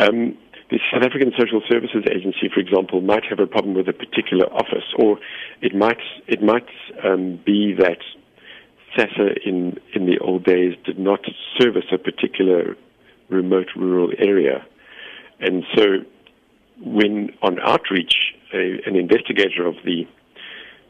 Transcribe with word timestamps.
Um, 0.00 0.36
the 0.70 0.78
South 0.92 1.02
African 1.02 1.32
Social 1.36 1.60
Services 1.68 2.04
Agency, 2.10 2.48
for 2.52 2.60
example, 2.60 3.00
might 3.00 3.24
have 3.28 3.38
a 3.38 3.46
problem 3.46 3.74
with 3.74 3.88
a 3.88 3.92
particular 3.92 4.46
office, 4.46 4.86
or 4.98 5.18
it 5.60 5.74
might 5.74 6.00
it 6.26 6.42
might 6.42 6.68
um, 7.04 7.40
be 7.44 7.74
that 7.74 7.98
SASSA 8.96 9.44
in 9.44 9.78
in 9.94 10.06
the 10.06 10.18
old 10.20 10.44
days 10.44 10.74
did 10.86 10.98
not 10.98 11.20
service 11.58 11.86
a 11.92 11.98
particular 11.98 12.76
remote 13.28 13.68
rural 13.76 14.10
area, 14.18 14.64
and 15.40 15.64
so 15.76 15.98
when 16.82 17.30
on 17.42 17.60
outreach, 17.60 18.32
a, 18.54 18.80
an 18.86 18.96
investigator 18.96 19.66
of 19.66 19.74
the 19.84 20.06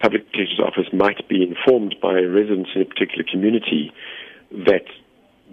public 0.00 0.30
protector's 0.32 0.60
office 0.60 0.92
might 0.92 1.28
be 1.28 1.42
informed 1.42 1.94
by 2.02 2.14
residents 2.14 2.70
in 2.74 2.82
a 2.82 2.84
particular 2.84 3.24
community 3.30 3.92
that 4.50 4.84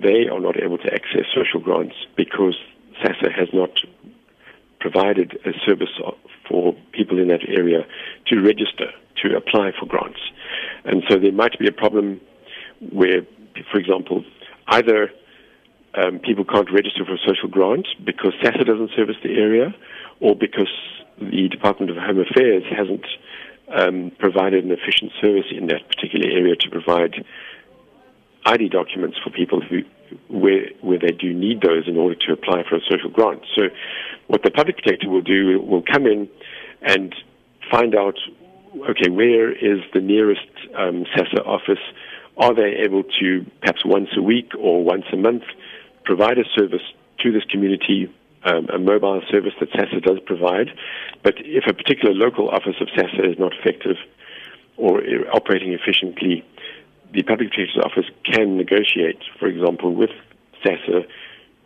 they 0.02 0.28
are 0.32 0.40
not 0.40 0.58
able 0.62 0.78
to 0.78 0.92
access 0.92 1.26
social 1.36 1.60
grants 1.60 1.96
because 2.18 2.56
SASSA 3.04 3.32
has 3.38 3.50
not 3.54 3.72
provided 4.80 5.38
a 5.46 5.52
service 5.66 5.90
for 6.48 6.74
people 6.92 7.20
in 7.20 7.28
that 7.30 7.48
area 7.48 7.86
to 8.28 8.42
register, 8.42 8.92
to 9.22 9.36
apply 9.36 9.72
for 9.80 9.86
grants. 9.86 10.20
And 10.84 11.04
so 11.10 11.18
there 11.18 11.32
might 11.32 11.58
be 11.60 11.68
a 11.68 11.72
problem 11.72 12.20
where, 12.92 13.22
for 13.72 13.80
example, 13.80 14.26
either 14.68 15.10
um, 15.96 16.20
people 16.20 16.44
can't 16.44 16.72
register 16.72 17.06
for 17.06 17.14
a 17.14 17.24
social 17.26 17.48
grant 17.50 17.88
because 18.04 18.34
SASSA 18.42 18.66
doesn't 18.66 18.92
service 18.96 19.18
the 19.24 19.36
area 19.38 19.74
or 20.20 20.36
because 20.36 20.72
the 21.20 21.48
Department 21.50 21.92
of 21.92 21.98
Home 21.98 22.20
Affairs 22.20 22.64
hasn't 22.76 23.06
um, 23.74 24.12
provided 24.20 24.66
an 24.66 24.72
efficient 24.72 25.12
service 25.22 25.46
in 25.52 25.68
that 25.68 25.88
particular 25.88 26.30
area 26.30 26.56
to 26.56 26.70
provide 26.70 27.24
ID 28.46 28.70
documents 28.70 29.18
for 29.24 29.30
people 29.30 29.62
who 29.62 29.84
where 30.30 30.70
where 30.82 31.00
they 31.00 31.12
do 31.12 31.34
need 31.34 31.62
those 31.62 31.88
in 31.88 31.98
order 31.98 32.16
to 32.16 32.34
apply 32.34 32.64
for 32.68 32.76
a 32.76 32.82
social 32.90 33.10
grant. 33.10 33.42
So, 33.56 33.64
what 34.28 34.44
the 34.44 34.52
public 34.52 34.78
protector 34.78 35.10
will 35.10 35.22
do 35.22 35.60
will 35.62 35.84
come 35.84 36.06
in 36.06 36.30
and 36.82 37.16
find 37.72 37.96
out, 37.96 38.18
okay, 38.90 39.10
where 39.10 39.52
is 39.52 39.80
the 39.94 40.02
nearest 40.02 40.48
um, 40.78 41.06
SASSA 41.16 41.46
office? 41.46 41.80
Are 42.38 42.54
they 42.54 42.84
able 42.84 43.04
to 43.20 43.46
perhaps 43.62 43.86
once 43.86 44.10
a 44.18 44.22
week 44.22 44.52
or 44.58 44.84
once 44.84 45.06
a 45.14 45.18
month 45.18 45.44
provide 46.04 46.38
a 46.38 46.46
service 46.56 46.82
to 47.20 47.32
this 47.32 47.44
community? 47.50 48.14
Um, 48.46 48.68
a 48.74 48.78
mobile 48.78 49.22
service 49.32 49.54
that 49.62 49.72
SASSA 49.72 50.04
does 50.04 50.20
provide, 50.26 50.68
but 51.24 51.36
if 51.38 51.64
a 51.66 51.74
particular 51.74 52.14
local 52.14 52.50
office 52.50 52.76
of 52.82 52.90
SASSA 52.90 53.32
is 53.32 53.40
not 53.40 53.54
effective 53.54 53.96
or 54.76 55.02
operating 55.32 55.72
efficiently, 55.72 56.44
the 57.14 57.24
Public 57.24 57.52
Protector's 57.52 57.84
Office 57.86 58.10
can 58.26 58.58
negotiate, 58.58 59.20
for 59.40 59.48
example, 59.48 59.94
with 59.94 60.10
SASSA 60.66 61.06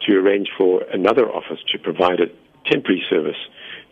to 0.01 0.13
arrange 0.13 0.49
for 0.57 0.81
another 0.93 1.29
office 1.29 1.59
to 1.71 1.79
provide 1.79 2.19
a 2.19 2.27
temporary 2.69 3.03
service 3.09 3.37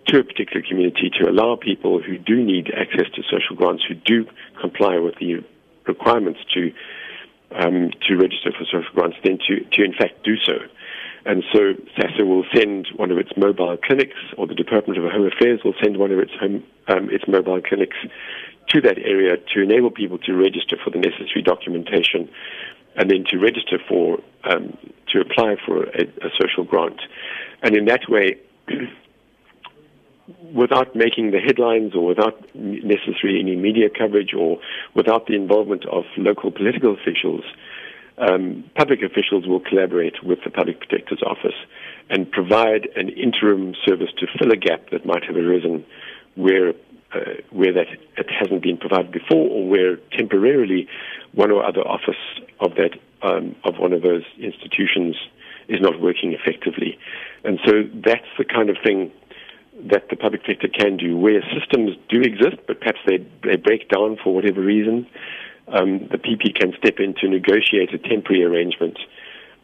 to 0.08 0.20
a 0.20 0.23
particular 0.23 0.61
community 0.67 1.09
to 1.20 1.30
allow 1.30 1.56
people 1.56 2.02
who 2.02 2.17
do 2.17 2.44
need 2.44 2.72
access 2.76 3.09
to 3.16 3.23
social 3.23 3.56
grants, 3.56 3.83
who 3.88 3.95
do 3.95 4.28
comply 4.59 4.98
with 4.98 5.16
the 5.16 5.44
requirements 5.88 6.39
to 6.53 6.72
um, 7.52 7.92
to 8.02 8.17
register 8.17 8.52
for 8.52 8.66
social 8.66 8.92
grants, 8.94 9.17
then 9.23 9.38
to, 9.48 9.64
to 9.72 9.83
in 9.83 9.94
fact 9.94 10.23
do 10.23 10.36
so. 10.38 10.53
And 11.26 11.44
so 11.53 11.73
SASSA 11.98 12.26
will 12.26 12.44
send 12.53 12.88
one 12.95 13.11
of 13.11 13.17
its 13.17 13.31
mobile 13.38 13.78
clinics, 13.78 14.17
or 14.38 14.45
the 14.45 14.56
Department 14.56 15.00
of 15.00 15.09
Home 15.11 15.26
Affairs 15.26 15.61
will 15.64 15.73
send 15.81 15.98
one 15.98 16.11
of 16.11 16.20
its 16.20 16.31
home, 16.39 16.64
um, 16.88 17.09
its 17.09 17.28
mobile 17.28 17.61
clinics 17.61 17.98
to 18.69 18.81
that 18.81 18.97
area 18.97 19.38
to 19.53 19.61
enable 19.61 19.91
people 19.91 20.17
to 20.19 20.33
register 20.33 20.77
for 20.83 20.89
the 20.89 20.97
necessary 20.97 21.41
documentation 21.44 22.30
and 22.95 23.11
then 23.11 23.25
to 23.30 23.38
register 23.38 23.77
for, 23.88 24.19
um, 24.49 24.77
to 25.09 25.19
apply 25.19 25.55
for 25.66 25.83
a, 25.83 26.03
a 26.03 26.30
social 26.39 26.63
grant. 26.63 26.99
And 27.61 27.75
in 27.75 27.86
that 27.86 28.09
way, 28.09 28.38
without 30.53 30.95
making 30.95 31.31
the 31.31 31.39
headlines 31.39 31.93
or 31.93 32.05
without 32.05 32.55
necessarily 32.55 33.39
any 33.39 33.55
media 33.55 33.89
coverage 33.89 34.33
or 34.33 34.59
without 34.95 35.27
the 35.27 35.36
involvement 35.36 35.86
of 35.86 36.03
local 36.17 36.52
political 36.52 36.93
officials, 36.93 37.43
um, 38.17 38.64
public 38.76 38.99
officials 39.03 39.45
will 39.45 39.59
collaborate 39.59 40.23
with 40.23 40.39
the 40.43 40.49
Public 40.49 40.80
Protector's 40.80 41.21
Office 41.21 41.58
and 42.09 42.32
provide 42.32 42.87
an 42.95 43.09
interim 43.09 43.76
service 43.86 44.09
to 44.20 44.27
fill 44.39 44.52
a 44.52 44.55
gap 44.55 44.89
that 44.92 45.05
might 45.05 45.23
have 45.26 45.36
arisen 45.36 45.86
where 46.36 46.73
uh, 47.15 47.20
where 47.52 47.71
that 47.71 47.87
it 48.17 48.27
hasn't 48.30 48.61
been 48.61 48.77
provided 48.77 49.11
before, 49.11 49.48
or 49.48 49.67
where 49.67 49.98
temporarily 50.11 50.87
one 51.33 51.52
or 51.52 51.64
other 51.64 51.81
office 51.81 52.20
of 52.59 52.76
that 52.76 52.92
um, 53.21 53.55
of 53.64 53.77
one 53.77 53.93
of 53.93 54.02
those 54.02 54.23
institutions 54.37 55.15
is 55.67 55.80
not 55.81 56.02
working 56.02 56.33
effectively, 56.33 56.99
and 57.43 57.59
so 57.65 57.83
that's 57.93 58.27
the 58.37 58.43
kind 58.43 58.70
of 58.70 58.77
thing 58.83 59.11
that 59.92 60.09
the 60.09 60.15
public 60.15 60.42
sector 60.45 60.67
can 60.67 60.98
do, 60.98 61.17
where 61.17 61.42
systems 61.58 61.98
do 62.09 62.21
exist, 62.21 62.58
but 62.67 62.80
perhaps 62.80 62.99
they 63.08 63.17
they 63.43 63.55
break 63.55 63.89
down 63.89 64.17
for 64.21 64.33
whatever 64.33 64.61
reason. 64.61 65.08
Um, 65.67 66.08
the 66.11 66.17
PP 66.17 66.53
can 66.53 66.73
step 66.77 66.99
in 66.99 67.15
to 67.15 67.27
negotiate 67.27 67.93
a 67.93 67.97
temporary 67.97 68.43
arrangement, 68.43 68.99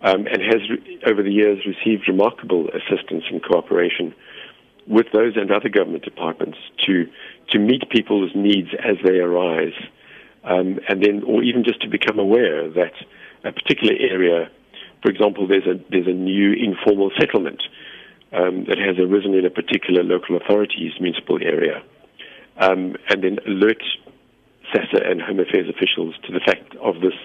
um, 0.01 0.25
and 0.27 0.41
has 0.41 0.61
over 1.05 1.21
the 1.21 1.31
years 1.31 1.59
received 1.65 2.07
remarkable 2.07 2.69
assistance 2.69 3.25
and 3.29 3.43
cooperation 3.43 4.15
with 4.87 5.07
those 5.13 5.35
and 5.35 5.51
other 5.51 5.69
government 5.69 6.03
departments 6.03 6.57
to 6.85 7.07
to 7.49 7.59
meet 7.59 7.89
people's 7.89 8.31
needs 8.33 8.69
as 8.79 8.95
they 9.03 9.19
arise, 9.19 9.73
um, 10.43 10.79
and 10.87 11.03
then, 11.03 11.23
or 11.23 11.43
even 11.43 11.63
just 11.63 11.81
to 11.81 11.89
become 11.89 12.17
aware 12.17 12.69
that 12.69 12.93
a 13.43 13.51
particular 13.51 13.93
area, 13.99 14.49
for 15.01 15.11
example, 15.11 15.47
there's 15.47 15.67
a 15.67 15.79
there's 15.89 16.07
a 16.07 16.13
new 16.13 16.53
informal 16.53 17.11
settlement 17.19 17.61
um, 18.33 18.65
that 18.65 18.77
has 18.77 18.97
arisen 18.97 19.33
in 19.33 19.45
a 19.45 19.49
particular 19.49 20.03
local 20.03 20.37
authority's 20.37 20.93
municipal 20.99 21.39
area, 21.41 21.83
um, 22.57 22.95
and 23.09 23.23
then 23.23 23.37
alert 23.45 23.83
SASSA 24.73 25.09
and 25.09 25.21
Home 25.21 25.39
Affairs 25.39 25.67
officials 25.69 26.15
to 26.25 26.31
the 26.31 26.39
fact 26.39 26.75
of 26.81 27.01
this 27.01 27.17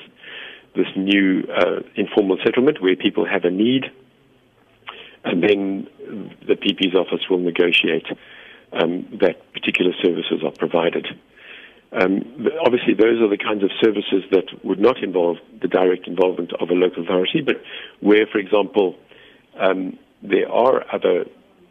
this 0.74 0.86
new 0.94 1.42
uh, 1.56 1.80
informal 1.94 2.36
settlement 2.44 2.82
where 2.82 2.94
people 2.96 3.24
have 3.26 3.44
a 3.44 3.50
need, 3.50 3.84
and 5.26 5.42
then 5.42 5.88
the 6.46 6.56
PP's 6.56 6.94
office 6.94 7.28
will 7.28 7.38
negotiate 7.38 8.06
um, 8.72 9.06
that 9.20 9.52
particular 9.52 9.92
services 10.02 10.42
are 10.44 10.52
provided. 10.52 11.06
Um, 11.92 12.46
obviously, 12.64 12.94
those 12.94 13.20
are 13.20 13.28
the 13.28 13.38
kinds 13.38 13.62
of 13.62 13.70
services 13.80 14.24
that 14.30 14.64
would 14.64 14.78
not 14.78 15.02
involve 15.02 15.38
the 15.60 15.68
direct 15.68 16.06
involvement 16.06 16.52
of 16.60 16.70
a 16.70 16.74
local 16.74 17.04
authority, 17.04 17.40
but 17.40 17.56
where, 18.00 18.26
for 18.26 18.38
example, 18.38 18.96
um, 19.58 19.98
there 20.22 20.50
are 20.50 20.84
other 20.92 21.26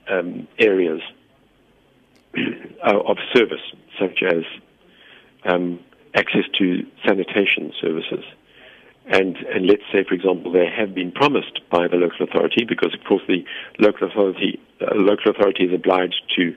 um, 0.09 0.47
areas 0.59 1.01
of 2.83 3.17
service, 3.33 3.61
such 3.99 4.23
as 4.23 4.43
um, 5.45 5.79
access 6.13 6.43
to 6.57 6.85
sanitation 7.05 7.71
services. 7.81 8.23
And, 9.15 9.37
and 9.37 9.65
let's 9.65 9.87
say, 9.93 10.03
for 10.03 10.13
example, 10.13 10.51
they 10.51 10.67
have 10.67 10.93
been 10.93 11.09
promised 11.09 11.61
by 11.71 11.87
the 11.87 11.95
local 11.95 12.27
authority, 12.27 12.65
because 12.67 12.93
of 12.93 13.01
course 13.07 13.21
the 13.29 13.45
local 13.79 14.09
authority, 14.09 14.59
uh, 14.81 14.93
local 14.93 15.31
authority 15.31 15.63
is 15.63 15.73
obliged 15.73 16.21
to 16.35 16.53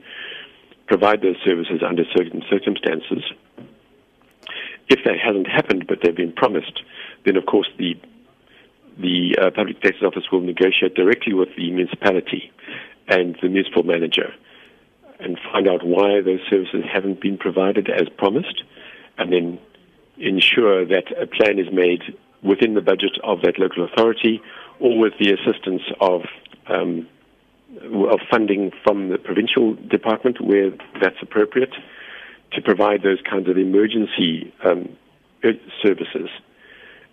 provide 0.87 1.21
those 1.21 1.37
services 1.45 1.79
under 1.87 2.03
certain 2.13 2.43
circumstances. 2.49 3.23
If 4.89 4.99
that 5.05 5.15
hasn't 5.23 5.47
happened, 5.47 5.85
but 5.87 5.99
they've 6.03 6.15
been 6.15 6.33
promised, 6.33 6.83
then 7.25 7.37
of 7.37 7.45
course 7.45 7.69
the 7.77 7.95
the 8.97 9.37
uh, 9.39 9.51
public 9.55 9.77
affairs 9.77 10.03
office 10.03 10.25
will 10.29 10.41
negotiate 10.41 10.95
directly 10.95 11.33
with 11.33 11.47
the 11.55 11.71
municipality 11.71 12.51
and 13.07 13.37
the 13.41 13.47
municipal 13.47 13.83
manager 13.83 14.33
and 15.21 15.39
find 15.53 15.69
out 15.69 15.85
why 15.85 16.19
those 16.19 16.41
services 16.49 16.83
haven't 16.91 17.21
been 17.21 17.37
provided 17.37 17.89
as 17.89 18.09
promised, 18.17 18.63
and 19.17 19.31
then 19.31 19.59
ensure 20.17 20.85
that 20.85 21.05
a 21.21 21.27
plan 21.27 21.59
is 21.59 21.71
made 21.71 22.01
within 22.43 22.73
the 22.73 22.81
budget 22.81 23.17
of 23.23 23.41
that 23.41 23.59
local 23.59 23.83
authority 23.85 24.41
or 24.79 24.97
with 24.97 25.13
the 25.19 25.33
assistance 25.33 25.81
of 25.99 26.21
um, 26.67 27.07
of 28.09 28.19
funding 28.31 28.71
from 28.83 29.09
the 29.09 29.17
provincial 29.17 29.75
department 29.75 30.41
where 30.41 30.71
that's 31.01 31.17
appropriate 31.21 31.73
to 32.51 32.61
provide 32.61 33.03
those 33.03 33.19
kinds 33.29 33.47
of 33.47 33.57
emergency 33.57 34.51
um, 34.63 34.89
services. 35.83 36.29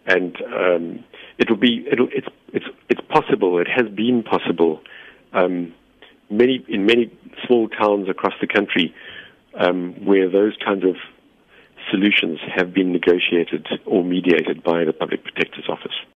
And 0.07 0.37
um, 0.47 1.05
it 1.39 1.51
will 1.51 1.59
be 1.59 1.87
it'll, 1.91 2.09
it's 2.13 2.29
it's 2.53 2.67
it's 2.89 3.01
possible. 3.09 3.59
It 3.59 3.69
has 3.69 3.89
been 3.89 4.23
possible. 4.23 4.81
Um, 5.33 5.75
many 6.31 6.65
in 6.69 6.87
many 6.87 7.13
small 7.47 7.69
towns 7.69 8.09
across 8.09 8.35
the 8.41 8.47
country 8.47 8.95
um, 9.59 10.05
where 10.05 10.31
those 10.31 10.57
kinds 10.65 10.85
of 10.85 10.95
solutions 11.91 12.39
have 12.55 12.73
been 12.73 12.93
negotiated 12.93 13.67
or 13.85 14.05
mediated 14.05 14.63
by 14.63 14.85
the 14.85 14.93
Public 14.93 15.23
Protector's 15.25 15.69
Office. 15.69 15.97